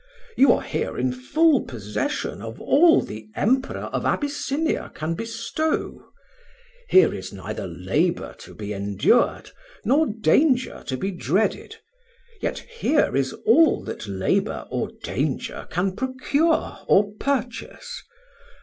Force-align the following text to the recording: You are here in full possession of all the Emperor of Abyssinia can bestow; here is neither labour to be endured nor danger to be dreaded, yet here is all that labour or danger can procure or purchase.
You 0.35 0.51
are 0.53 0.63
here 0.63 0.97
in 0.97 1.11
full 1.11 1.61
possession 1.61 2.41
of 2.41 2.59
all 2.59 3.03
the 3.03 3.29
Emperor 3.35 3.83
of 3.93 4.03
Abyssinia 4.03 4.91
can 4.95 5.13
bestow; 5.13 6.05
here 6.89 7.13
is 7.13 7.31
neither 7.31 7.67
labour 7.67 8.33
to 8.39 8.55
be 8.55 8.73
endured 8.73 9.51
nor 9.85 10.07
danger 10.07 10.83
to 10.87 10.97
be 10.97 11.11
dreaded, 11.11 11.75
yet 12.41 12.57
here 12.57 13.15
is 13.15 13.33
all 13.45 13.83
that 13.83 14.07
labour 14.07 14.65
or 14.71 14.89
danger 15.03 15.67
can 15.69 15.95
procure 15.95 16.79
or 16.87 17.11
purchase. 17.19 18.01